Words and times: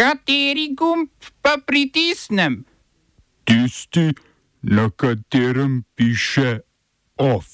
Kateri 0.00 0.72
gumb 0.72 1.10
pa 1.44 1.58
pritisnem? 1.66 2.64
Tisti, 3.44 4.14
na 4.62 4.88
katerem 4.96 5.84
piše 5.94 6.60
OF. 7.16 7.44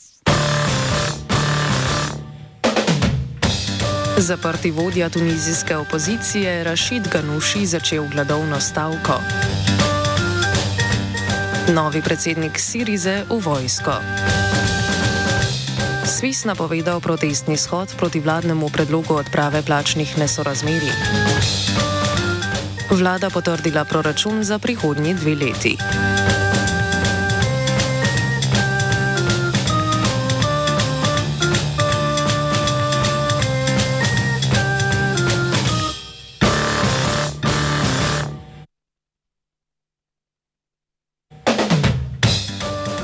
Zaprti 4.18 4.70
vodja 4.70 5.08
tunizijske 5.08 5.76
opozicije 5.76 6.64
Rašid 6.64 7.08
Ganuši 7.08 7.66
začel 7.66 8.04
gladovno 8.12 8.60
stavko. 8.60 9.18
Novi 11.74 12.02
predsednik 12.02 12.58
Sirize 12.58 13.24
v 13.30 13.40
vojsko. 13.42 13.92
Svis 16.06 16.44
napovedal 16.44 17.00
protestni 17.00 17.56
shod 17.56 17.94
proti 17.98 18.20
vladnemu 18.20 18.68
predlogu 18.68 19.14
odprave 19.14 19.62
plačnih 19.62 20.18
nesorazmerij. 20.18 21.95
Vlada 22.90 23.30
potrdila 23.30 23.84
proračun 23.84 24.44
za 24.44 24.58
prihodnji 24.58 25.14
dve 25.14 25.34
leti. 25.34 25.76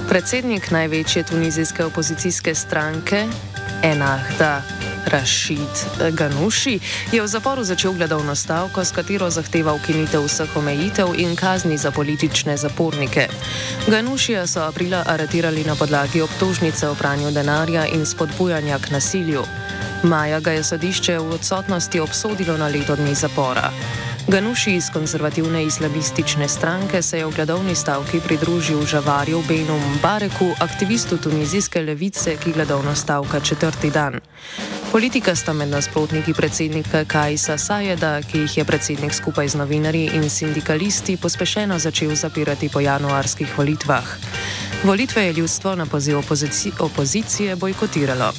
Predsednik 0.09 0.71
največje 0.71 1.23
tunizijske 1.23 1.85
opozicijske 1.85 2.55
stranke, 2.55 3.27
Enahda 3.83 4.82
Rashid 5.07 5.75
Ganuši, 6.11 6.81
je 7.13 7.23
v 7.23 7.27
zaporu 7.27 7.65
začel 7.65 7.93
gledovno 7.93 8.35
stavko, 8.35 8.85
s 8.85 8.93
katero 8.93 9.31
zahteva 9.31 9.75
ukinitev 9.75 10.25
vseh 10.27 10.57
omejitev 10.57 11.15
in 11.19 11.37
kazni 11.37 11.79
za 11.79 11.91
politične 11.91 12.57
zapornike. 12.57 13.29
Ganušija 13.87 14.47
so 14.47 14.63
aprila 14.63 15.05
aretirali 15.07 15.65
na 15.65 15.75
podlagi 15.75 16.21
obtožnice 16.21 16.89
o 16.89 16.95
pranju 16.95 17.31
denarja 17.31 17.87
in 17.87 18.07
spodbujanja 18.07 18.79
k 18.79 18.91
nasilju. 18.91 19.43
Maja 20.03 20.41
ga 20.41 20.51
je 20.51 20.65
sodišče 20.65 21.19
v 21.19 21.35
odsotnosti 21.35 22.01
obsodilo 22.01 22.57
na 22.59 22.67
leto 22.67 22.97
dni 22.97 23.15
zapora. 23.15 23.71
Ganuši 24.29 24.75
iz 24.75 24.91
konzervativne 24.93 25.65
islamistične 25.65 26.49
stranke 26.49 27.03
se 27.03 27.19
je 27.19 27.27
v 27.27 27.35
gledovni 27.35 27.75
stavki 27.75 28.21
pridružil 28.21 28.87
Žavarju 28.87 29.43
Benu 29.49 29.79
Mbareku, 29.99 30.55
aktivistu 30.61 31.17
tunizijske 31.17 31.83
levice, 31.83 32.37
ki 32.37 32.53
gledovno 32.53 32.95
stavka 32.95 33.41
četrti 33.41 33.91
dan. 33.91 34.21
Politika 34.93 35.33
sta 35.35 35.53
med 35.57 35.69
nasprotniki 35.73 36.35
predsednika 36.37 37.05
Kajsa 37.09 37.55
Sajeda, 37.59 38.19
ki 38.23 38.43
jih 38.43 38.57
je 38.59 38.65
predsednik 38.69 39.15
skupaj 39.17 39.49
z 39.49 39.57
novinarji 39.57 40.11
in 40.19 40.29
sindikalisti 40.31 41.17
pospešeno 41.17 41.79
začel 41.79 42.13
zapirati 42.15 42.69
po 42.69 42.81
januarskih 42.81 43.59
volitvah. 43.59 44.05
Volitve 44.85 45.25
je 45.25 45.33
ljudstvo 45.33 45.75
na 45.75 45.87
poziv 45.87 46.19
opozici 46.19 46.73
opozicije 46.79 47.57
bojkotiralo. 47.57 48.33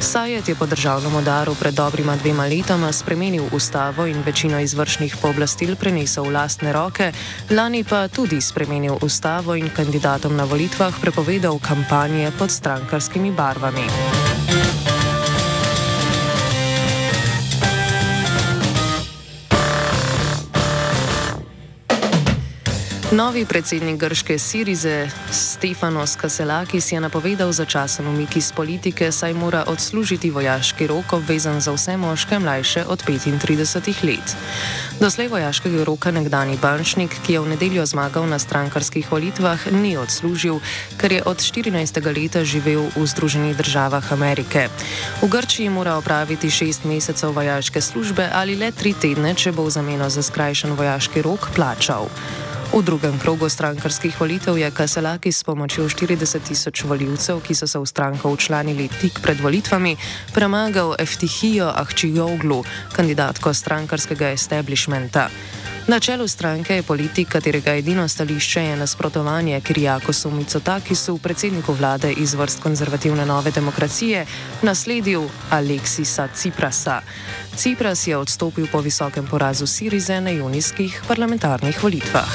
Sajed 0.00 0.48
je 0.48 0.54
po 0.54 0.66
državnem 0.66 1.16
udaru 1.16 1.54
pred 1.54 1.74
dobrima 1.74 2.16
dvema 2.16 2.46
letoma 2.46 2.92
spremenil 2.92 3.44
ustavo 3.52 4.06
in 4.06 4.22
večino 4.26 4.60
izvršnih 4.60 5.16
pooblastil 5.22 5.76
prenesel 5.76 6.24
v 6.24 6.32
lastne 6.32 6.72
roke, 6.72 7.12
lani 7.50 7.84
pa 7.84 8.08
tudi 8.08 8.40
spremenil 8.40 8.96
ustavo 9.02 9.54
in 9.54 9.68
kandidatom 9.76 10.36
na 10.36 10.44
volitvah 10.44 10.94
prepovedal 11.00 11.58
kampanje 11.58 12.32
pod 12.38 12.50
strankarskimi 12.50 13.32
barvami. 13.32 13.84
Novi 23.08 23.44
predsednik 23.48 23.96
grške 23.96 24.38
Sirize 24.38 25.08
Stefanos 25.32 26.12
Kaselakis 26.16 26.92
je 26.92 27.00
napovedal 27.00 27.52
začasen 27.52 28.06
umik 28.06 28.36
iz 28.36 28.52
politike, 28.52 29.08
saj 29.12 29.32
mora 29.32 29.64
odslužiti 29.66 30.30
vojaški 30.30 30.86
rok 30.86 31.12
obvezan 31.12 31.60
za 31.60 31.72
vse 31.72 31.96
moške 31.96 32.38
mlajše 32.38 32.84
od 32.84 33.04
35 33.08 34.04
let. 34.04 34.36
Doslej 35.00 35.28
vojaškega 35.28 35.84
roka 35.84 36.10
nekdani 36.10 36.58
bančnik, 36.60 37.16
ki 37.26 37.32
je 37.32 37.40
v 37.40 37.48
nedeljo 37.48 37.86
zmagal 37.86 38.28
na 38.28 38.38
strankarskih 38.38 39.08
volitvah, 39.12 39.72
ni 39.72 39.96
odslužil, 39.96 40.60
ker 41.00 41.12
je 41.12 41.22
od 41.24 41.40
14. 41.40 42.04
leta 42.12 42.44
živel 42.44 42.92
v 42.96 43.06
Združenih 43.06 43.56
državah 43.56 44.12
Amerike. 44.12 44.68
V 45.22 45.28
Grčiji 45.32 45.72
mora 45.72 45.96
opraviti 45.96 46.50
šest 46.50 46.84
mesecev 46.84 47.32
vojaške 47.32 47.80
službe 47.80 48.28
ali 48.32 48.56
le 48.56 48.68
tri 48.72 48.92
tedne, 48.92 49.32
če 49.34 49.52
bo 49.56 49.64
v 49.64 49.70
zameno 49.70 50.10
za 50.12 50.22
skrajšan 50.22 50.76
vojaški 50.76 51.24
rok 51.24 51.48
plačal. 51.56 52.12
V 52.68 52.82
drugem 52.84 53.16
krogu 53.18 53.48
strankarskih 53.48 54.12
volitev 54.20 54.58
je 54.58 54.70
Kaselaki 54.70 55.32
s 55.32 55.40
pomočjo 55.40 55.88
40 55.88 56.38
tisoč 56.48 56.84
voljivcev, 56.84 57.40
ki 57.40 57.54
so 57.54 57.66
se 57.66 57.78
v 57.78 57.86
stranko 57.86 58.30
učlanili 58.30 58.88
tik 59.00 59.24
pred 59.24 59.40
volitvami, 59.40 59.96
premagal 60.36 60.94
Eftihijo 60.98 61.72
Ahčijoglu, 61.72 62.64
kandidatko 62.92 63.54
strankarskega 63.54 64.30
establishmenta. 64.36 65.28
Na 65.88 66.00
čelu 66.00 66.28
stranke 66.28 66.74
je 66.74 66.82
politik, 66.82 67.28
katerega 67.28 67.72
edino 67.74 68.08
stališče 68.08 68.60
je 68.62 68.76
nasprotovanje 68.76 69.60
Kirjakosu 69.60 70.30
Micotakisu, 70.30 71.18
predsedniku 71.18 71.72
vlade 71.72 72.12
iz 72.12 72.34
vrst 72.34 72.60
konzervativne 72.60 73.26
nove 73.26 73.50
demokracije, 73.50 74.26
nasledil 74.62 75.22
Aleksisa 75.50 76.28
Ciprasa. 76.34 77.00
Cipras 77.56 78.06
je 78.06 78.16
odstopil 78.16 78.66
po 78.72 78.80
visokem 78.80 79.26
porazu 79.26 79.66
Sirize 79.66 80.20
na 80.20 80.30
junijskih 80.30 81.02
parlamentarnih 81.08 81.82
volitvah. 81.82 82.28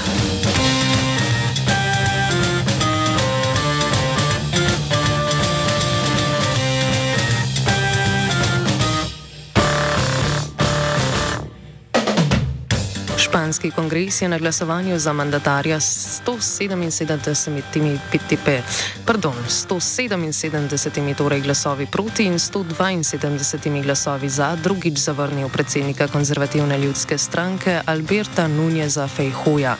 Španski 13.33 13.71
kongres 13.71 14.21
je 14.21 14.29
na 14.29 14.37
glasovanju 14.37 14.99
za 14.99 15.13
mandatarja 15.13 15.79
s 15.79 16.21
177, 16.25 18.61
pardon, 19.05 19.33
177 19.49 21.15
torej 21.15 21.41
glasovi 21.41 21.85
proti 21.85 22.25
in 22.25 22.33
172 22.33 23.83
glasovi 23.83 24.29
za 24.29 24.55
drugič 24.55 24.97
zavrnil 24.97 25.49
predsednika 25.49 26.07
konzervativne 26.07 26.79
ljudske 26.79 27.17
stranke 27.17 27.81
Alberta 27.85 28.47
Nuneza 28.47 29.07
Fejhoja. 29.07 29.75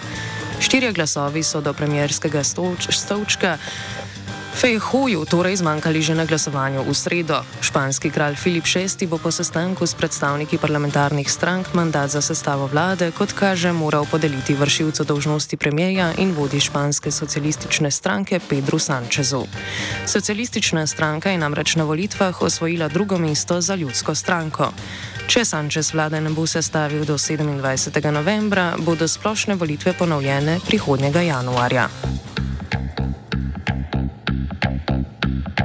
Štirje 0.59 0.91
glasovi 0.91 1.43
so 1.43 1.61
do 1.61 1.73
premjerskega 1.73 2.43
stolčka. 2.89 3.57
Fejhoju 4.53 5.25
torej 5.25 5.65
zmanjkali 5.65 6.01
že 6.01 6.13
na 6.15 6.25
glasovanju 6.25 6.85
v 6.85 6.93
sredo. 6.93 7.41
Španski 7.61 8.13
kralj 8.13 8.35
Filip 8.37 8.63
VI 8.69 9.07
bo 9.09 9.17
po 9.17 9.31
sestanku 9.31 9.85
s 9.85 9.97
predstavniki 9.97 10.57
parlamentarnih 10.57 11.25
strank 11.31 11.73
mandat 11.73 12.09
za 12.09 12.21
sestavo 12.21 12.67
vlade, 12.67 13.11
kot 13.11 13.33
kaže, 13.33 13.73
moral 13.73 14.05
podeliti 14.05 14.53
vršilcu 14.53 15.03
dolžnosti 15.03 15.57
premijeja 15.57 16.13
in 16.17 16.31
vodi 16.37 16.59
španske 16.59 17.11
socialistične 17.11 17.91
stranke 17.91 18.39
Pedro 18.39 18.79
Sanchezu. 18.79 19.45
Socialistična 20.05 20.87
stranka 20.87 21.29
je 21.29 21.37
namreč 21.37 21.75
na 21.75 21.83
volitvah 21.83 22.41
osvojila 22.41 22.87
drugo 22.87 23.17
mesto 23.17 23.61
za 23.61 23.75
ljudsko 23.75 24.15
stranko. 24.15 24.71
Če 25.27 25.45
Sanchez 25.45 25.93
vlade 25.93 26.21
ne 26.21 26.29
bo 26.29 26.45
sestavil 26.47 27.05
do 27.05 27.17
27. 27.17 28.11
novembra, 28.11 28.75
bodo 28.77 29.07
splošne 29.07 29.55
volitve 29.55 29.93
ponovljene 29.93 30.59
prihodnjega 30.67 31.21
januarja. 31.21 31.89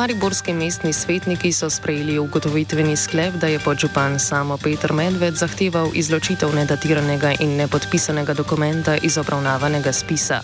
Mariborski 0.00 0.52
mestni 0.52 0.92
svetniki 0.92 1.52
so 1.52 1.68
sprejeli 1.70 2.18
ugotovitveni 2.18 2.96
sklep, 2.96 3.34
da 3.34 3.46
je 3.46 3.58
podžupan 3.58 4.18
samo 4.18 4.56
Petr 4.56 4.92
Medved 4.92 5.36
zahteval 5.36 5.90
izločitev 5.94 6.54
nedatiranega 6.56 7.34
in 7.40 7.52
nepodpisanega 7.56 8.32
dokumenta 8.34 8.96
iz 8.96 9.18
obravnavanega 9.18 9.92
spisa. 9.92 10.40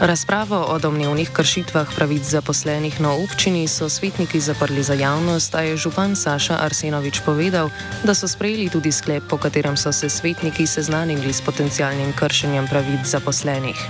Razpravo 0.00 0.60
o 0.70 0.78
domnevnih 0.78 1.30
kršitvah 1.30 1.90
pravic 1.96 2.22
zaposlenih 2.22 3.00
na 3.00 3.16
občini 3.18 3.66
so 3.68 3.88
svetniki 3.88 4.40
zaprli 4.40 4.82
za 4.82 4.94
javnost, 4.94 5.54
a 5.54 5.60
je 5.60 5.76
župan 5.76 6.16
Saša 6.16 6.62
Arsenovič 6.62 7.20
povedal, 7.26 7.70
da 8.04 8.14
so 8.14 8.28
sprejeli 8.28 8.70
tudi 8.70 8.92
sklep, 8.92 9.26
po 9.28 9.36
katerem 9.36 9.76
so 9.76 9.92
se 9.92 10.08
svetniki 10.08 10.66
seznanili 10.66 11.32
s 11.32 11.42
potencialnim 11.42 12.12
kršenjem 12.12 12.70
pravic 12.70 13.10
zaposlenih. 13.10 13.88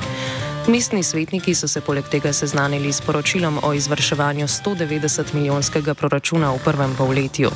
Mestni 0.65 1.03
svetniki 1.03 1.53
so 1.55 1.69
se 1.69 1.81
poleg 1.85 2.07
tega 2.09 2.33
seznanili 2.33 2.93
s 2.93 3.01
poročilom 3.05 3.59
o 3.63 3.73
izvrševanju 3.77 4.47
190 4.49 5.35
milijonskega 5.35 5.95
proračuna 5.95 6.53
v 6.55 6.59
prvem 6.65 6.95
polletju. 6.97 7.51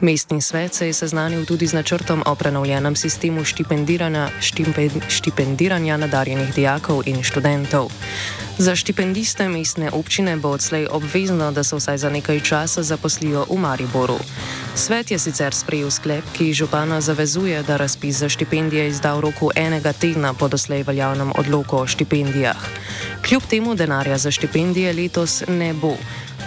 Mestni 0.00 0.42
svet 0.42 0.74
se 0.74 0.86
je 0.86 0.92
seznanil 0.92 1.46
tudi 1.46 1.66
z 1.66 1.72
načrtom 1.72 2.22
o 2.26 2.34
prenovljenem 2.34 2.96
sistemu 2.96 3.44
štipendiranja, 3.44 4.28
štipendiranja 5.08 5.96
nadarjenih 5.96 6.54
dijakov 6.54 7.02
in 7.06 7.22
študentov. 7.22 7.88
Za 8.58 8.76
štipendiste 8.76 9.48
mestne 9.48 9.90
občine 9.92 10.36
bo 10.36 10.48
odslej 10.48 10.86
obvezno, 10.90 11.52
da 11.52 11.64
se 11.64 11.76
vsaj 11.76 11.98
za 11.98 12.10
nekaj 12.10 12.40
časa 12.40 12.82
zaposlijo 12.82 13.46
v 13.48 13.56
Mariboru. 13.56 14.18
Svet 14.74 15.10
je 15.10 15.18
sicer 15.18 15.54
sprejel 15.54 15.90
sklep, 15.90 16.24
ki 16.32 16.52
župana 16.52 17.00
zavezuje, 17.00 17.62
da 17.62 17.76
razpis 17.76 18.16
za 18.16 18.28
štipendije 18.28 18.88
izda 18.88 19.14
v 19.14 19.20
roku 19.20 19.50
enega 19.56 19.92
tedna 19.92 20.34
po 20.34 20.48
doslej 20.48 20.82
veljavnem 20.82 21.32
odloku 21.38 21.76
o 21.76 21.86
štipendijah. 21.86 22.60
Kljub 23.28 23.42
temu 23.48 23.74
denarja 23.74 24.18
za 24.18 24.30
štipendije 24.30 24.92
letos 24.92 25.42
ne 25.48 25.74
bo. 25.74 25.96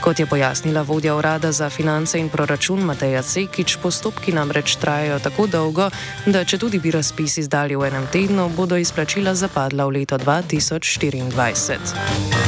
Kot 0.02 0.20
je 0.20 0.26
pojasnila 0.26 0.82
vodja 0.82 1.16
urada 1.16 1.52
za 1.52 1.70
finance 1.70 2.20
in 2.20 2.30
proračun 2.30 2.80
Mateja 2.80 3.24
Sekič, 3.24 3.78
postopki 3.84 4.32
namreč 4.32 4.76
trajajo 4.76 5.20
tako 5.20 5.48
dolgo, 5.48 5.90
da 6.26 6.44
če 6.44 6.58
tudi 6.58 6.80
bi 6.80 6.92
razpis 6.92 7.38
izdali 7.38 7.76
v 7.76 7.88
enem 7.92 8.08
tednu, 8.12 8.50
bodo 8.56 8.78
izplačila 8.80 9.36
zapadla 9.36 9.86
v 9.86 9.90
leto 10.00 10.18
2024. 10.18 12.39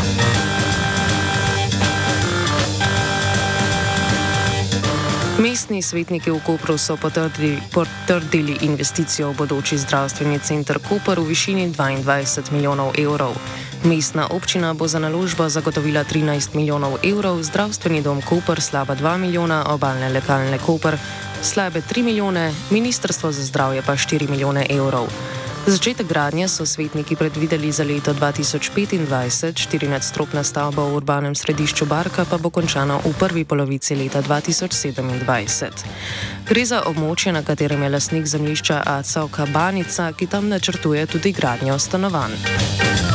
Mestni 5.42 5.82
svetniki 5.82 6.30
v 6.30 6.38
Kopru 6.46 6.78
so 6.78 6.94
potrdili, 7.02 7.58
potrdili 7.74 8.62
investicijo 8.62 9.34
v 9.34 9.42
bodoči 9.42 9.74
zdravstveni 9.74 10.38
center 10.38 10.78
Koper 10.78 11.18
v 11.18 11.34
višini 11.34 11.74
22 11.74 12.54
milijonov 12.54 12.94
evrov. 12.94 13.34
Mestna 13.82 14.30
občina 14.30 14.78
bo 14.78 14.86
za 14.86 15.02
naložbo 15.02 15.50
zagotovila 15.50 16.06
13 16.06 16.54
milijonov 16.54 17.02
evrov, 17.02 17.42
zdravstveni 17.42 18.06
dom 18.06 18.22
Koper 18.22 18.62
slaba 18.62 18.94
2 18.94 19.18
milijona, 19.18 19.66
obalne 19.74 20.14
lekalne 20.14 20.62
Koper 20.62 21.02
slabe 21.42 21.82
3 21.82 22.06
milijone, 22.06 22.54
ministrstvo 22.70 23.34
za 23.34 23.42
zdravje 23.42 23.82
pa 23.82 23.98
4 23.98 24.30
milijone 24.30 24.70
evrov. 24.70 25.10
Začetek 25.62 26.08
gradnje 26.08 26.48
so 26.50 26.66
svetniki 26.66 27.16
predvideli 27.16 27.72
za 27.72 27.84
leto 27.84 28.14
2025, 28.14 29.06
14-stropna 29.54 30.42
stavba 30.42 30.90
v 30.90 30.98
urbanem 30.98 31.38
središču 31.38 31.86
Barka 31.86 32.26
pa 32.26 32.42
bo 32.42 32.50
končana 32.50 32.98
v 32.98 33.14
prvi 33.14 33.46
polovici 33.46 33.94
leta 33.94 34.26
2027. 34.26 35.86
Gre 36.50 36.66
za 36.66 36.82
območje, 36.90 37.30
na 37.30 37.46
katerem 37.46 37.86
je 37.86 37.94
lasnik 37.94 38.26
zemljišča 38.26 38.82
Acauka 38.90 39.46
Banica, 39.46 40.10
ki 40.18 40.26
tam 40.26 40.50
načrtuje 40.50 41.06
tudi 41.06 41.30
gradnjo 41.30 41.78
stanovanj. 41.78 43.11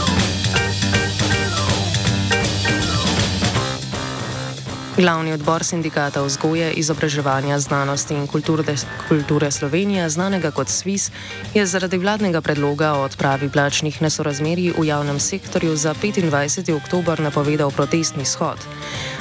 Glavni 4.96 5.32
odbor 5.32 5.60
sindikata 5.60 6.22
vzgoje, 6.24 6.70
izobraževanja, 6.80 7.58
znanosti 7.58 8.14
in 8.14 8.26
kulture, 8.26 8.74
kulture 9.08 9.50
Slovenije, 9.50 10.08
znanega 10.08 10.50
kot 10.50 10.72
SWIS, 10.72 11.10
je 11.54 11.66
zaradi 11.66 11.98
vladnega 11.98 12.40
predloga 12.40 12.92
o 12.92 13.02
odpravi 13.04 13.50
plačnih 13.52 14.00
nesorazmerij 14.02 14.72
v 14.78 14.86
javnem 14.88 15.18
sektorju 15.20 15.76
za 15.76 15.92
25. 15.94 16.72
oktober 16.76 17.20
napovedal 17.20 17.70
protestni 17.76 18.24
shod. 18.24 18.56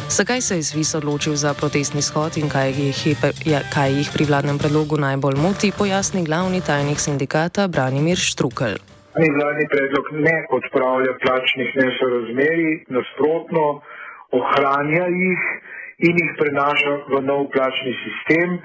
Zakaj 0.10 0.42
se 0.42 0.56
je 0.56 0.63
SWIS 0.63 0.95
odločil 0.98 1.36
za 1.36 1.54
protestni 1.54 2.01
shod 2.01 2.38
in 2.38 2.48
kaj 2.50 2.71
jih, 2.71 3.07
je, 3.45 3.60
kaj 3.74 3.92
jih 3.98 4.10
pri 4.13 4.25
vladnem 4.31 4.57
predlogu 4.57 4.95
najbolj 4.98 5.36
moti, 5.36 5.74
pojasni 5.78 6.24
glavni 6.24 6.62
tajnik 6.62 7.00
sindikata 7.00 7.68
Branimir 7.68 8.18
Štrukel. 8.18 8.80
Vladni 9.16 9.68
predlog 9.68 10.06
ne 10.24 10.38
odpravlja 10.56 11.19
plačnih 11.24 11.69
nesorazmerij, 11.83 12.74
nasprotno 12.95 13.83
ohranja 14.31 15.06
jih 15.07 15.44
in 15.97 16.18
jih 16.21 16.31
prenaša 16.39 16.94
v 17.12 17.21
nov 17.30 17.47
plačni 17.56 17.94
sistem, 18.03 18.59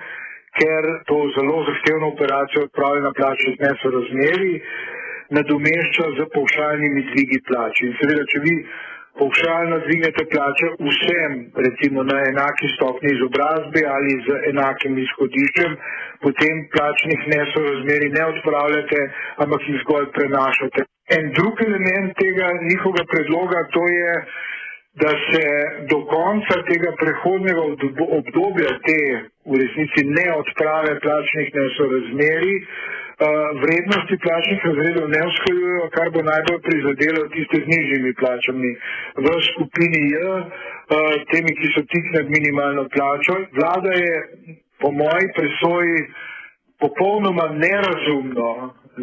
ker 0.58 0.82
to 1.06 1.18
zelo 1.36 1.62
zahtevno 1.68 2.12
operacijo 2.14 2.66
odpravljanja 2.66 3.12
plačnih 3.18 3.56
nesorazmeri 3.66 4.54
nadomešča 5.36 6.06
z 6.18 6.26
povšaljnimi 6.34 7.02
dvigi 7.10 7.38
plač. 7.48 7.82
In 7.86 7.92
seveda, 8.00 8.24
če 8.32 8.38
vi 8.46 8.54
povšaljno 9.20 9.78
dvignete 9.86 10.24
plače 10.32 10.68
vsem, 10.88 11.32
recimo 11.66 12.02
na 12.10 12.18
enaki 12.32 12.70
stopni 12.74 13.14
izobrazbe 13.14 13.82
ali 13.94 14.12
z 14.26 14.38
enakim 14.50 14.98
izhodiščem, 15.04 15.76
potem 16.24 16.64
plačnih 16.74 17.26
nesorazmeri 17.34 18.10
ne 18.16 18.24
odpravljate, 18.32 19.00
ampak 19.44 19.68
jih 19.68 19.82
zgolj 19.84 20.10
prenašate. 20.18 20.86
En 21.16 21.32
drug 21.36 21.62
element 21.68 22.14
tega 22.22 22.48
njihovega 22.70 23.04
predloga 23.12 23.66
to 23.76 23.84
je, 23.98 24.12
da 24.94 25.08
se 25.08 25.44
do 25.90 25.98
konca 26.06 26.56
tega 26.70 26.90
prehodnega 26.98 27.62
obdobja 28.18 28.72
te 28.86 29.02
v 29.46 29.60
resnici 29.62 30.02
ne 30.16 30.26
odprave 30.34 30.98
plačnih 31.04 31.48
nesorazmeri, 31.54 32.54
vrednosti 33.62 34.16
plačnih 34.24 34.60
razredov 34.64 35.06
ne 35.14 35.20
usklajujejo, 35.30 35.84
kar 35.96 36.10
bo 36.14 36.22
najbolj 36.32 36.60
prizadelo 36.68 37.28
tiste 37.34 37.56
z 37.62 37.66
nižjimi 37.72 38.12
plačami. 38.20 38.70
V 39.24 39.26
skupini 39.50 40.00
J, 40.12 40.16
temi, 41.30 41.52
ki 41.58 41.68
so 41.74 41.82
tik 41.92 42.04
nad 42.16 42.26
minimalno 42.36 42.88
plačo, 42.94 43.36
vlada 43.58 43.92
je 44.04 44.14
po 44.80 44.90
moji 44.90 45.26
presoji 45.36 45.96
popolnoma 46.80 47.46
nerazumno, 47.64 48.50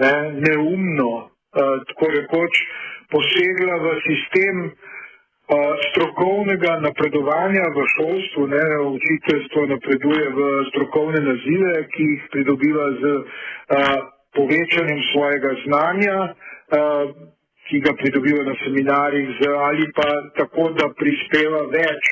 ne, 0.01 0.13
neumno, 0.45 1.29
tako 1.87 2.05
rekoč, 2.17 2.53
posegla 3.13 3.75
v 3.85 3.95
sistem, 4.07 4.55
strokovnega 5.47 6.79
napredovanja 6.83 7.65
v 7.71 7.85
šolstvu, 7.95 8.47
ne, 8.47 8.65
učiteljstvo 8.99 9.61
napreduje 9.65 10.25
v 10.35 10.39
strokovne 10.69 11.21
nazive, 11.23 11.87
ki 11.95 12.03
jih 12.03 12.23
pridobiva 12.31 12.87
z 12.99 13.03
a, 13.15 13.21
povečanjem 14.35 15.01
svojega 15.11 15.51
znanja, 15.63 16.17
a, 16.19 16.81
ki 17.67 17.79
ga 17.79 17.95
pridobiva 17.95 18.43
na 18.43 18.55
seminarjih, 18.63 19.27
z, 19.39 19.47
ali 19.47 19.87
pa 19.95 20.07
tako, 20.35 20.71
da 20.75 20.91
prispeva 20.99 21.63
več 21.71 22.11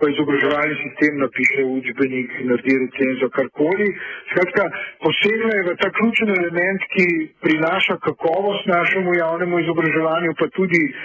v 0.00 0.08
izobraževalni 0.12 0.76
sistem, 0.82 1.18
napiše 1.20 1.62
učbenik, 1.78 2.28
naredi 2.48 2.74
recenzo, 2.84 3.28
karkoli. 3.36 3.88
Skratka, 4.30 4.64
posebno 5.04 5.50
je 5.56 5.66
v 5.68 5.74
ta 5.80 5.90
ključen 5.96 6.30
element, 6.38 6.80
ki 6.94 7.06
prinaša 7.44 7.98
kakovost 8.06 8.64
našemu 8.66 9.14
javnemu 9.14 9.60
izobraževanju, 9.60 10.32
pa 10.40 10.48
tudi 10.56 10.82
uh, 10.88 10.96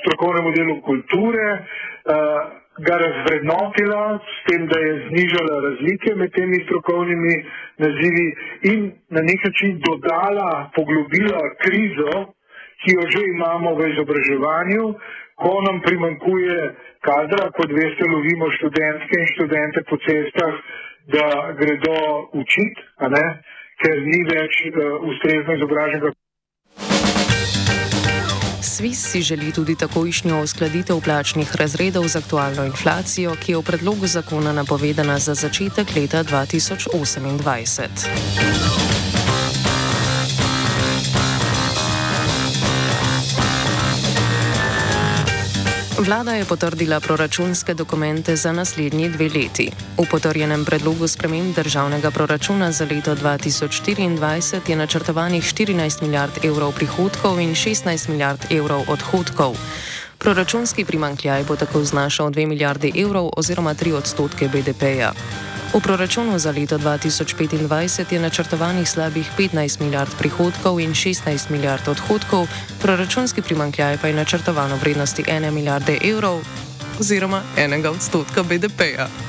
strokovnemu 0.00 0.54
delu 0.56 0.76
kulture, 0.88 1.48
uh, 1.52 2.40
ga 2.86 2.96
razvrednotila 3.04 4.02
s 4.22 4.36
tem, 4.46 4.66
da 4.70 4.78
je 4.80 4.92
znižala 5.08 5.54
razlike 5.68 6.14
med 6.14 6.30
temi 6.32 6.64
strokovnimi 6.64 7.34
nazivi 7.84 8.26
in 8.72 8.80
na 9.10 9.20
nek 9.28 9.44
način 9.44 9.80
dodala, 9.86 10.70
poglobila 10.76 11.42
krizo, 11.64 12.12
ki 12.80 12.94
jo 12.94 13.04
že 13.12 13.22
imamo 13.34 13.74
v 13.74 13.90
izobraževanju, 13.92 14.84
ko 15.42 15.52
nam 15.66 15.76
primankuje 15.86 16.58
kadra, 17.06 17.44
kot 17.56 17.70
veste, 17.80 18.04
lovimo 18.14 18.46
študentke 18.58 19.14
in 19.22 19.28
študente 19.34 19.80
po 19.90 19.96
cestah, 20.06 20.54
da 21.14 21.26
gredo 21.58 21.98
učiti, 22.32 22.80
ker 23.82 23.96
ni 24.10 24.20
več 24.26 24.52
uh, 24.68 24.74
ustrezno 25.10 25.50
izobraženega. 25.58 26.08
Svis 28.62 29.10
si 29.10 29.22
želi 29.22 29.52
tudi 29.54 29.74
takojšnjo 29.78 30.42
uskladitev 30.42 31.00
plačnih 31.04 31.56
razredov 31.60 32.08
z 32.08 32.16
aktualno 32.18 32.64
inflacijo, 32.66 33.34
ki 33.38 33.52
je 33.52 33.58
v 33.58 33.62
predlogu 33.70 34.06
zakona 34.06 34.52
napovedana 34.52 35.18
za 35.18 35.34
začetek 35.34 35.86
leta 35.96 36.22
2028. 36.22 38.97
Vlada 46.08 46.32
je 46.40 46.44
potrdila 46.44 47.00
proračunske 47.00 47.74
dokumente 47.74 48.36
za 48.36 48.52
naslednji 48.52 49.08
dve 49.08 49.28
leti. 49.28 49.68
V 49.98 50.06
potrjenem 50.10 50.64
predlogu 50.64 51.04
sprememb 51.08 51.52
državnega 51.54 52.10
proračuna 52.10 52.72
za 52.72 52.84
leto 52.88 53.12
2024 53.16 54.60
je 54.68 54.76
načrtovanih 54.76 55.44
14 55.44 56.02
milijard 56.02 56.44
evrov 56.44 56.72
prihodkov 56.72 57.40
in 57.40 57.52
16 57.52 58.08
milijard 58.08 58.40
evrov 58.50 58.88
odhodkov. 58.88 59.56
Proračunski 60.18 60.84
primankljaj 60.84 61.44
bo 61.44 61.56
tako 61.56 61.84
znašal 61.84 62.30
2 62.30 62.46
milijardi 62.46 62.92
evrov 62.96 63.28
oziroma 63.36 63.74
3 63.74 63.92
odstotke 63.92 64.48
BDP-ja. 64.48 65.12
V 65.68 65.80
proračunu 65.84 66.38
za 66.38 66.48
leto 66.50 66.78
2025 66.80 68.12
je 68.12 68.18
načrtovanih 68.20 68.88
slabih 68.88 69.28
15 69.38 69.80
milijard 69.84 70.10
prihodkov 70.18 70.80
in 70.80 70.96
16 70.96 71.50
milijard 71.50 71.88
odhodkov, 71.88 72.48
proračunski 72.80 73.42
primankljaj 73.42 73.98
pa 74.00 74.08
je 74.08 74.16
načrtovan 74.16 74.72
v 74.72 74.80
vrednosti 74.80 75.22
1 75.22 75.50
milijarde 75.50 75.98
evrov 76.00 76.40
oziroma 77.00 77.42
1 77.56 77.86
odstotka 77.86 78.42
BDP-ja. 78.42 79.27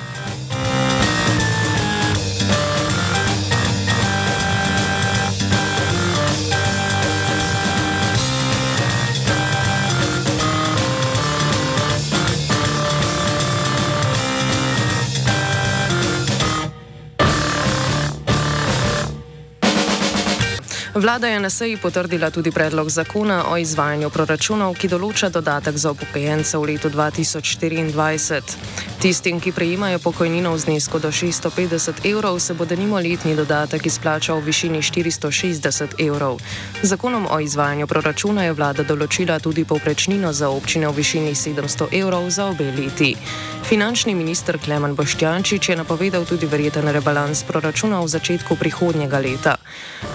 Vlada 20.99 21.27
je 21.27 21.39
na 21.39 21.49
seji 21.49 21.77
potrdila 21.77 22.29
tudi 22.29 22.51
predlog 22.51 22.89
zakona 22.89 23.43
o 23.51 23.57
izvajanju 23.57 24.09
proračunov, 24.11 24.73
ki 24.75 24.89
določa 24.91 25.29
dodatek 25.31 25.77
za 25.79 25.93
upokojence 25.95 26.57
v 26.59 26.73
letu 26.73 26.89
2024. 26.91 28.57
Tistim, 28.99 29.39
ki 29.39 29.53
prejemajo 29.55 30.01
pokojnino 30.03 30.51
v 30.51 30.59
znesku 30.59 30.99
do 30.99 31.07
650 31.07 32.03
evrov, 32.03 32.39
se 32.43 32.53
bo 32.53 32.67
denimo 32.67 32.99
letni 32.99 33.31
dodatek 33.31 33.85
izplačal 33.87 34.43
v 34.43 34.51
višini 34.51 34.83
460 34.83 35.95
evrov. 36.03 36.43
Zakonom 36.83 37.31
o 37.31 37.39
izvajanju 37.39 37.87
proračuna 37.87 38.43
je 38.43 38.57
vlada 38.59 38.83
določila 38.83 39.39
tudi 39.39 39.63
povprečnino 39.63 40.33
za 40.35 40.51
občine 40.51 40.91
v 40.91 40.99
višini 40.99 41.31
700 41.31 41.95
evrov 41.95 42.27
za 42.27 42.51
obe 42.51 42.75
leti. 42.75 43.15
Finančni 43.63 44.15
minister 44.15 44.57
Klemen 44.59 44.95
Boštjančič 44.95 45.69
je 45.69 45.75
napovedal 45.79 46.25
tudi 46.25 46.49
verjeten 46.49 46.91
rebalans 46.91 47.43
proračuna 47.47 48.03
v 48.03 48.07
začetku 48.11 48.59
prihodnjega 48.59 49.19
leta. 49.19 49.55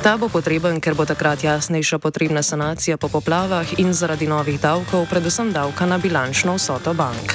Ta 0.02 0.16
bo 0.16 0.28
potreben, 0.28 0.73
ker 0.80 0.94
bo 0.94 1.04
takrat 1.06 1.44
jasnejša 1.44 1.98
potrebna 1.98 2.42
sanacija 2.42 2.96
po 2.96 3.08
poplavah 3.08 3.78
in 3.78 3.92
zaradi 3.92 4.26
novih 4.26 4.60
davkov, 4.60 5.06
predvsem 5.10 5.52
davka 5.52 5.86
na 5.86 5.98
bilančno 5.98 6.54
vsoto 6.54 6.94
bank. 6.94 7.34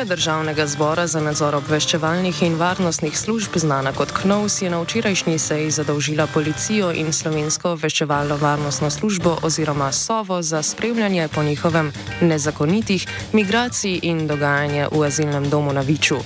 Komisija 0.00 0.16
Državnega 0.16 0.66
zbora 0.66 1.06
za 1.06 1.20
nadzor 1.20 1.54
obveščevalnih 1.54 2.38
in 2.42 2.54
varnostnih 2.56 3.18
služb, 3.18 3.58
znana 3.60 3.92
kot 3.92 4.14
KNOVS, 4.16 4.62
je 4.62 4.70
na 4.70 4.78
včerajšnji 4.80 5.38
seji 5.38 5.70
zadolžila 5.70 6.24
policijo 6.26 6.88
in 6.92 7.12
slovensko 7.12 7.74
obveščevalno 7.76 8.38
varnostno 8.40 8.90
službo 8.90 9.36
oziroma 9.42 9.92
SOVO 9.92 10.42
za 10.42 10.62
spremljanje 10.62 11.28
po 11.34 11.42
njihovem 11.42 11.92
nezakonitih 12.20 13.06
migracij 13.32 14.00
in 14.02 14.26
dogajanje 14.26 14.88
v 14.92 15.04
azilnem 15.04 15.50
domu 15.50 15.72
na 15.72 15.80
Viču. 15.80 16.16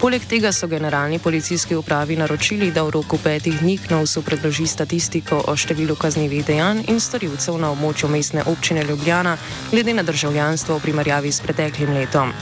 Poleg 0.00 0.22
tega 0.24 0.48
so 0.52 0.66
generalni 0.66 1.18
policijski 1.18 1.74
upravi 1.76 2.16
naročili, 2.16 2.70
da 2.72 2.82
v 2.82 2.90
roku 2.90 3.18
petih 3.20 3.60
dni 3.60 3.78
KNOVS-u 3.78 4.22
predloži 4.22 4.64
statistiko 4.66 5.42
o 5.48 5.56
številu 5.56 5.92
kaznjivih 5.92 6.40
dejanj 6.46 6.86
in 6.88 7.00
storilcev 7.04 7.58
na 7.60 7.68
območju 7.74 8.08
mestne 8.08 8.46
občine 8.48 8.80
Ljubljana 8.88 9.36
glede 9.70 9.92
na 9.94 10.02
državljanstvo 10.02 10.78
v 10.78 10.84
primerjavi 10.86 11.32
s 11.32 11.44
preteklim 11.44 11.92
letom. 11.92 12.32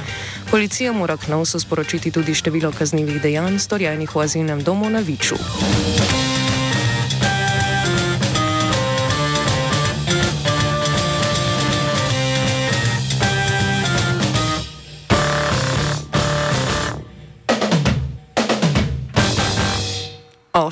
Policija 0.50 0.93
mora 0.93 1.17
k 1.17 1.35
novsu 1.35 1.59
sporočiti 1.61 2.15
tudi 2.15 2.35
število 2.35 2.71
kaznjivih 2.79 3.19
dejanj, 3.23 3.59
storjenih 3.59 4.15
v 4.15 4.23
azilnem 4.23 4.62
domu 4.62 4.91
na 4.91 5.03
Viču. 5.03 5.35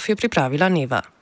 Je 0.09 0.17
pripravila 0.17 0.69
Neva. 0.69 1.03